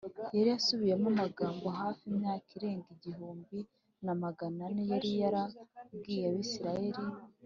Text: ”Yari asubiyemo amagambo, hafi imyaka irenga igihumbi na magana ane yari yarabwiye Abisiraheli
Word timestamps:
”Yari 0.37 0.49
asubiyemo 0.57 1.07
amagambo, 1.13 1.65
hafi 1.79 2.03
imyaka 2.11 2.47
irenga 2.57 2.87
igihumbi 2.95 3.57
na 4.05 4.13
magana 4.21 4.59
ane 4.67 4.83
yari 4.91 5.09
yarabwiye 5.21 6.23
Abisiraheli 6.31 7.03